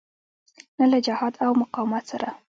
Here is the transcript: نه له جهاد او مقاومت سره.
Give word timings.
نه 0.77 0.85
له 0.91 0.97
جهاد 1.05 1.33
او 1.45 1.51
مقاومت 1.61 2.03
سره. 2.11 2.29